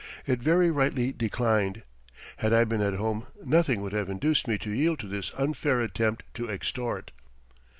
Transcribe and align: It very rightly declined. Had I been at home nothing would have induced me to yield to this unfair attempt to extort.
It 0.25 0.39
very 0.39 0.71
rightly 0.71 1.11
declined. 1.11 1.83
Had 2.37 2.53
I 2.53 2.63
been 2.63 2.81
at 2.81 2.95
home 2.95 3.27
nothing 3.45 3.81
would 3.81 3.93
have 3.93 4.09
induced 4.09 4.47
me 4.47 4.57
to 4.57 4.71
yield 4.71 4.97
to 5.01 5.07
this 5.07 5.31
unfair 5.37 5.79
attempt 5.81 6.23
to 6.33 6.49
extort. 6.49 7.11